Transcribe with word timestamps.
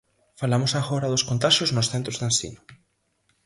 Falamos 0.41 0.71
agora 0.73 1.11
dos 1.13 1.27
contaxios 1.29 1.73
nos 1.75 1.89
centros 1.93 2.17
de 2.19 2.25
ensino. 2.29 2.59